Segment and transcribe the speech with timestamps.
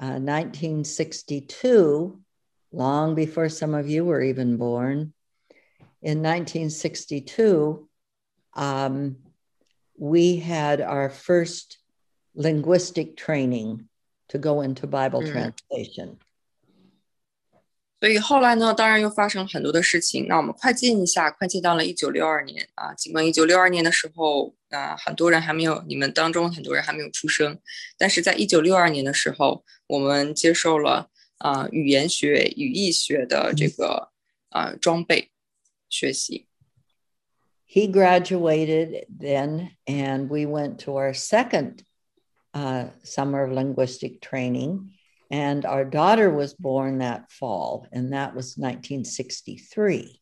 [0.00, 2.20] uh, 1962,
[2.72, 5.12] long before some of you were even born,
[6.00, 7.88] in 1962,
[8.54, 9.16] um,
[9.98, 11.78] we had our first
[12.34, 13.88] linguistic training
[14.28, 15.32] to go into Bible Mm.
[15.32, 16.18] translation.
[18.00, 20.28] 所以后来呢，当然又发生很多的事情。
[20.28, 22.94] 那我们快进一下，快进到了一九六二年啊。
[22.94, 27.58] 尽管一九六二年的时候 啊，很多人还没有，你们当中很多人还没有出生，
[27.96, 34.10] 但是在一九六二年的时候，我们接受了啊语言学、语义学的这个
[34.50, 35.30] 啊装备
[35.88, 36.46] 学习。
[37.66, 41.82] He graduated then, and we went to our second
[42.52, 44.90] uh, summer of linguistic training.
[45.30, 50.21] And our daughter was born that fall, and that was 1963.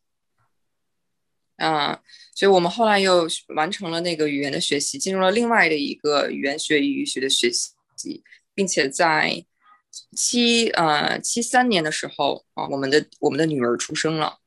[1.60, 2.02] 啊，
[2.34, 8.23] 所以我们后来又完成了那个语言的学习，进入了另外的一个语言学、语义学的学习，
[8.55, 9.45] 并且在
[10.14, 14.39] 七呃七三年的时候啊，我们的我们的女儿出生了。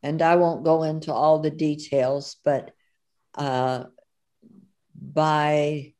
[0.00, 2.70] And I won't go into all the details, but
[3.34, 3.88] uh,
[4.94, 5.94] by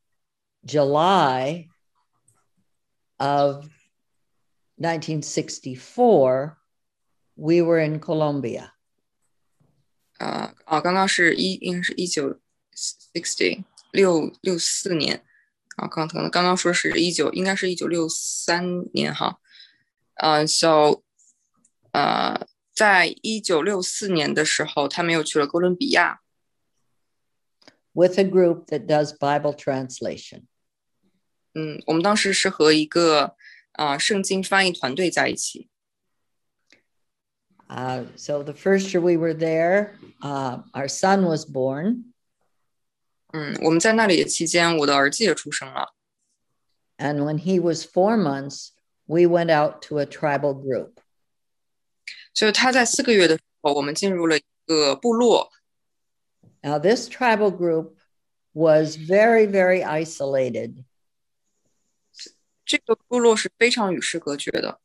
[0.64, 1.66] July
[3.18, 3.68] of
[4.76, 6.56] 1964,
[7.34, 8.72] we were in Colombia.
[10.23, 12.39] 啊啊，刚刚是一应该是一九
[13.13, 15.23] sixty 六六四年
[15.75, 19.39] 啊，刚可能刚刚说是一九，应该是一九六三年哈。
[20.15, 21.03] 呃、s o
[21.91, 26.21] 呃，在一九六四年的时候，他们又去了哥伦比亚。
[27.93, 30.43] with a group that does Bible translation.
[31.53, 33.35] 嗯，我们当时是和一个
[33.73, 35.69] 啊、圣经翻译团队在一起。
[37.72, 42.14] Uh, so the first year we were there, uh, our son was born,
[43.32, 45.94] 嗯，我们在那里的期间，我的儿子也出生了。
[46.96, 48.70] and when he was four months,
[49.06, 50.94] we went out to a tribal group.
[52.32, 55.50] 所以他在四个月的时候，我们进入了一个部落。
[56.62, 57.96] Now, this tribal group
[58.52, 60.84] was very, very isolated.
[62.64, 64.80] 这个部落是非常与世隔绝的，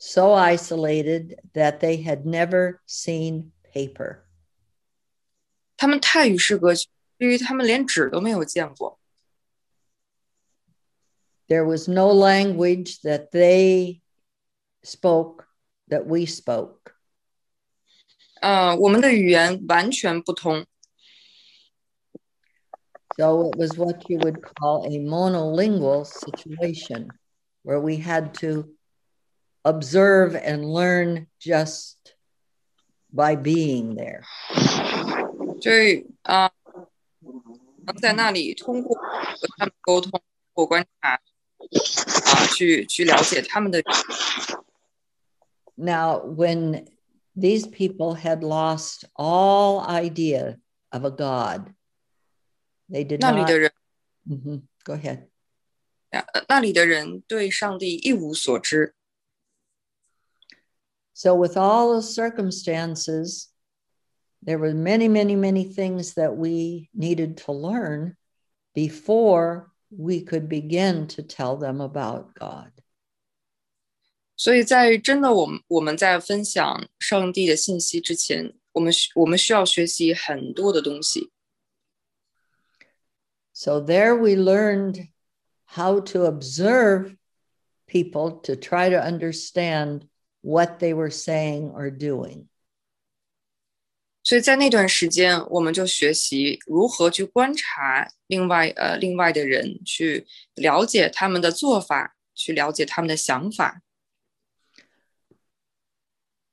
[0.00, 4.24] so isolated that they had never seen paper.
[5.76, 8.98] 他们太与世隔绝，因为他们连纸都没有见过。
[11.48, 14.00] There was no language that they
[14.82, 15.44] spoke
[15.88, 16.92] that we spoke.
[18.40, 20.66] 呃，我们的语言完全不通，
[23.16, 27.08] So it was what you would call a monolingual situation
[27.62, 28.74] where we had to
[29.62, 31.96] observe and learn just
[33.12, 34.22] by being there.
[35.60, 36.50] 所以啊、
[37.86, 40.22] 呃在那里通过和他们沟通，通
[40.52, 41.20] 过观察啊、
[42.54, 43.82] 去去了解他们的
[45.76, 46.86] Now, when
[47.36, 50.58] these people had lost all idea
[50.90, 51.74] of a God,
[52.88, 53.48] they did 那里 not.
[53.48, 53.72] 的人，
[54.28, 54.62] Mhm.
[54.84, 55.28] Go ahead.
[56.10, 58.94] 呃那里的人对上帝一无所知。
[61.20, 63.48] So, with all the circumstances,
[64.42, 68.16] there were many, many, many things that we needed to learn
[68.74, 72.70] before we could begin to tell them about God.
[74.36, 81.30] 所以在真的我们我们在分享上帝的信息之前，我们需我们需要学习很多的东西。
[83.54, 85.08] So, there we learned
[85.64, 87.16] how to observe
[87.86, 90.06] people to try to understand
[90.42, 92.46] what they were saying or doing.
[94.22, 103.82] 所以在那段时间，我们就学习如何去观察另外呃另外的人，去了解他们的做法，去了解他们的想法。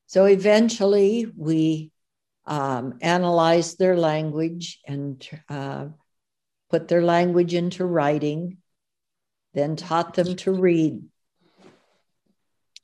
[0.06, 1.90] So eventually we
[2.46, 5.18] um, analyzed their language and
[5.50, 5.90] uh,
[6.70, 8.58] put their language into writing,
[9.56, 11.02] then taught them to read.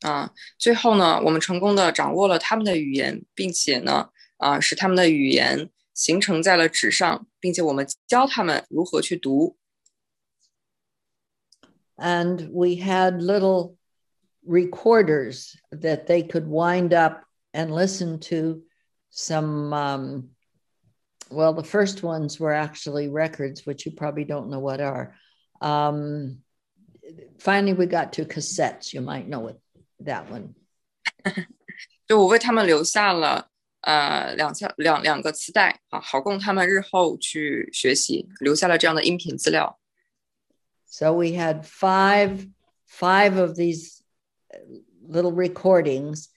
[0.04, 9.58] 啊，最后呢，我们成功的掌握了他们的语言，并且呢，啊，使他们的语言形成在了纸上，并且我们教他们如何去读。
[11.98, 13.76] And we had little
[14.48, 18.62] recorders that they could wind up and listen to
[19.12, 19.74] some.
[19.74, 20.30] Um,
[21.30, 25.14] well, the first ones were actually records, which you probably don't know what are.
[25.60, 26.38] Um,
[27.38, 28.94] finally, we got to cassettes.
[28.94, 29.60] You might know it,
[30.04, 30.54] that one.
[32.08, 33.50] 就我为他们留下了
[33.82, 39.80] 呃两下两两个磁带啊，好供他们日后去学习，留下了这样的音频资料。
[40.86, 42.50] So we had five
[42.88, 44.02] five of these
[45.08, 46.30] little recordings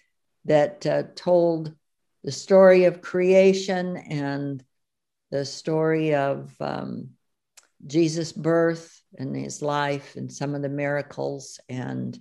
[0.45, 1.75] that uh, told
[2.23, 4.63] the story of creation and
[5.31, 7.17] the story of um,
[7.87, 12.21] Jesus' birth and his life and some of the miracles and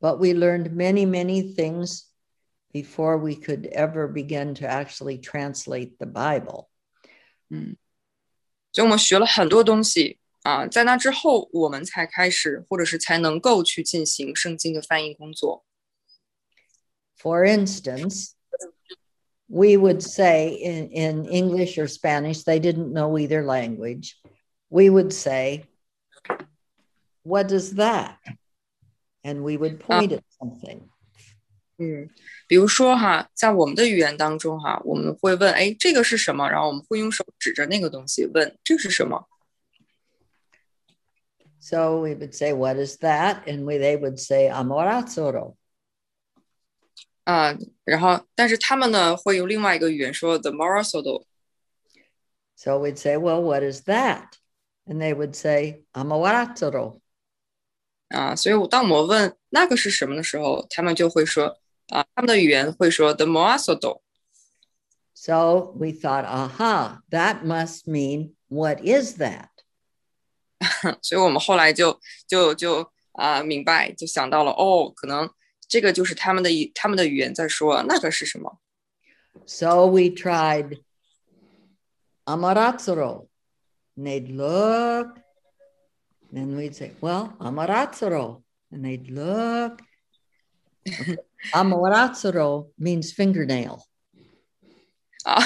[0.00, 2.04] But we learned many, many things
[2.72, 6.68] before we could ever begin to actually translate the Bible.
[7.48, 7.76] 嗯，
[8.72, 15.64] 所以我们学了很多东西啊，在那之后，我们才开始，或者是才能够去进行圣经的翻译工作。
[17.16, 18.32] For instance,
[19.46, 24.16] we would say in, in English or Spanish, they didn't know either language.
[24.68, 25.64] We would say,
[27.26, 28.18] What is that?
[29.22, 30.88] And we would point at something.
[31.78, 32.08] 嗯，
[32.46, 36.48] 比如说哈，在我们的语言当中哈，我们会问，哎，这个是什么？
[36.48, 39.26] 然后我们会用手指着那个东西问，这是什么？
[41.60, 45.56] So we would say, "What is that?" And we they would say, "Amorazoro."
[47.24, 54.28] 啊，然后但是他们呢会用另外一个语言说 the morasodo。So we'd say, well, what is that?
[54.86, 56.99] And they would say, amawaratoro.
[58.10, 61.58] 啊，所以当我们问那个是什么的时候，他们就会说
[61.88, 69.48] 啊，他们的语言会说 the morasodo。So we thought, aha, that must mean what is that?
[71.02, 75.28] 所以我们后来就就就啊明白，就想到了哦，可能
[75.68, 78.58] 这个就是他们的语，他们的语言在说那个是什么。
[79.46, 80.78] So we tried
[82.24, 83.26] Amaratsuro.
[83.98, 85.18] And they'd look,
[86.34, 88.42] and we'd say, Well, Amaratsuro.
[88.72, 89.80] And they'd look.
[91.54, 93.78] Amaratsuro means fingernail.
[95.24, 95.40] 啊，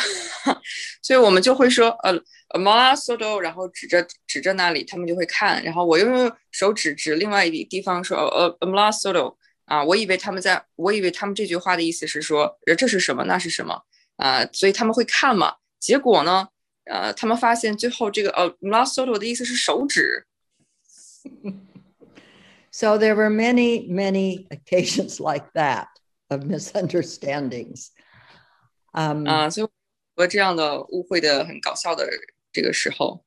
[1.02, 2.18] 所以我们就会说，呃，
[2.50, 9.36] Amaratsuro，然后指着指着那里，他们就会看，然后我又用手指指另外一地方说，呃，Amaratsuro。
[9.66, 13.82] 啊，我以为他们在，我以为他们这句话的意思是说，呃，这是什么，那是什么
[14.16, 14.44] 啊？
[14.52, 15.56] 所以他们会看嘛。
[15.78, 16.48] 结果呢，
[16.86, 20.26] 呃，他们发现最后这个呃 l a s o t o 的意思是手指。
[22.70, 25.88] So there were many, many occasions like that
[26.28, 27.90] of misunderstandings.
[28.94, 29.68] Um, 啊，所以
[30.16, 32.08] 和这样的误会的很搞笑的
[32.52, 33.24] 这个时候。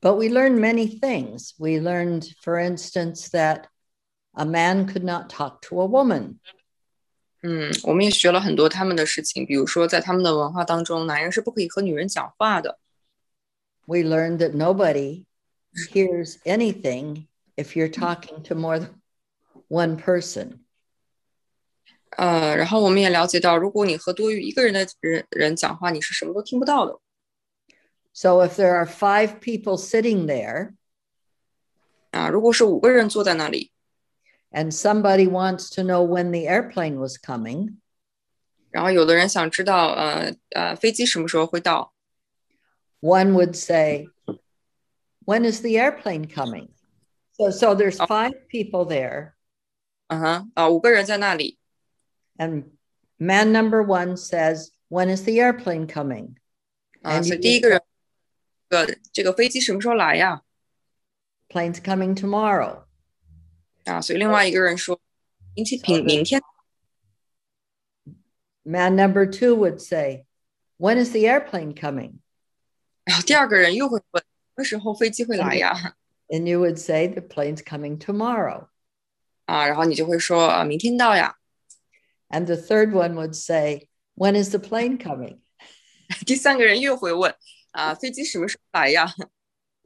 [0.00, 1.54] But we learned many things.
[1.58, 3.68] We learned, for instance, that
[4.34, 6.40] a man could not talk to a woman.
[7.42, 12.78] 嗯，我们也学了很多他们的事情，比如说在他们的文化当中，男人是不可以和女人讲话的。
[13.86, 15.24] We learned that nobody
[15.92, 17.26] hears anything
[17.56, 19.00] if you're talking to more than
[19.68, 20.60] one person.
[22.16, 27.00] 呃，然后我们也了解到，如果你和多于一个人的人人讲话，你是什么都听不到的。
[28.12, 30.74] So if there are five people sitting there，
[32.12, 33.72] 啊，如果是五个人坐在那里。
[34.54, 37.76] and somebody wants to know when the airplane was coming.
[38.70, 41.92] 然后有的人想知道，呃呃，飞机什么时候会到？
[43.00, 44.06] One would say,
[45.28, 46.68] "When is the airplane coming?"
[47.36, 49.32] So, so there's five people there.
[50.08, 51.58] 嗯哼，啊，五个人在那里。
[52.36, 52.70] And
[53.16, 56.36] man number one says, "When is the airplane coming?"
[57.02, 57.80] 啊，所以第一个人，
[58.68, 60.42] 呃，这个飞机什么时候来呀？
[61.48, 62.84] Plane's coming tomorrow.
[63.84, 65.00] 啊，所以另外一个人说，
[65.54, 66.40] 明天明明天。
[68.62, 70.24] Man number two would say,
[70.78, 72.20] "When is the airplane coming?"
[73.04, 74.24] 然后第二个人又会问，
[74.58, 75.96] 什么时候飞机会来呀？
[76.28, 78.68] And you would say, "The plane's coming tomorrow."
[79.46, 81.36] 啊，然后你就会说，啊，明天到呀。
[82.28, 85.40] And the third one would say, "When is the plane coming?"
[86.24, 87.34] 第三个人又会问，
[87.72, 89.12] 啊，飞机什么时候来呀？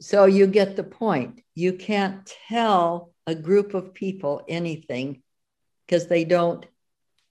[0.00, 1.42] So you get the point.
[1.54, 5.22] You can't tell a group of people anything
[5.86, 6.64] because they don't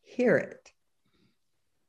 [0.04, 0.74] hear it.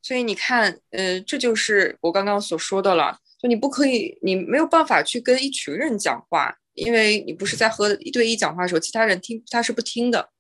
[0.01, 10.31] 所以你看，呃，这就是我刚刚所说的了， 就你不可以，你没有办法去跟一群人讲话，因为你不是在和一对一讲话的时候，其他人听他是不听的。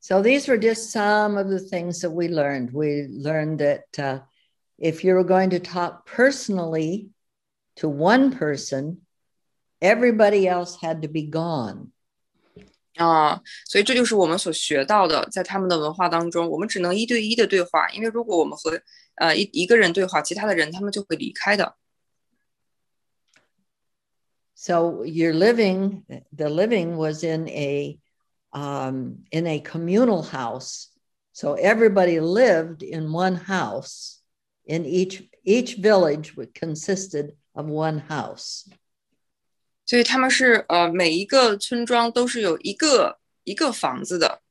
[0.00, 2.72] So these were just some of the things that we learned.
[2.72, 4.20] We learned that uh,
[4.78, 7.08] if you were going to talk personally
[7.76, 8.98] to one person,
[9.80, 11.90] everybody else had to be gone.
[12.94, 18.80] 啊，所以这就是我们所学到的，在他们的文化当中，我们只能一对一的对话，因为如果我们和
[19.16, 21.76] 呃一一个人对话，其他的人他们就会离开的。
[24.54, 26.04] So you're living,
[26.34, 27.98] the living was in a
[28.50, 30.88] um, in a communal house.
[31.32, 34.14] So everybody lived in one house.
[34.68, 38.64] In each each village consisted of one house.
[39.84, 44.42] 所以他们是呃每一个村庄都是有一个一个房子的，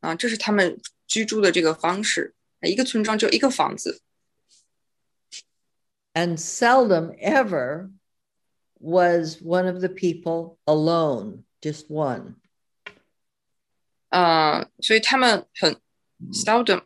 [0.00, 2.34] 啊，这是他们居住的这个方式。
[2.62, 4.02] 一个村庄就一个房子。
[6.14, 7.90] And seldom ever
[8.78, 12.34] was one of the people alone, just one.
[14.10, 15.80] 呃，所以他们很
[16.32, 16.84] seldom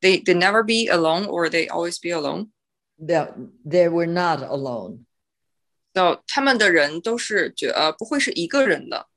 [0.00, 2.50] they they never be alone or they always be alone.
[2.96, 3.26] They
[3.66, 5.06] they were not alone.
[5.94, 9.08] So 他们的人都是觉呃不会是一个人的。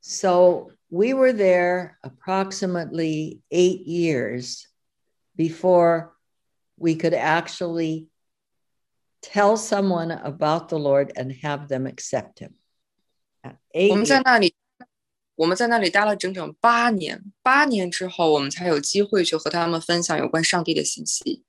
[0.00, 4.66] So we were there approximately eight years
[5.36, 6.12] before
[6.76, 8.08] we could actually
[9.20, 12.54] tell someone about the Lord and have them accept Him.
[13.90, 14.54] 我们在那里，
[15.36, 17.32] 我们在那里待了整整八年。
[17.42, 21.44] 八年之后，我们才有机会去和他们分享有关上帝的信息。